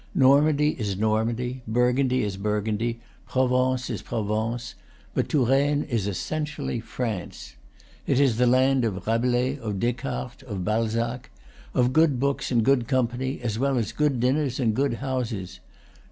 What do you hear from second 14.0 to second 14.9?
dinners and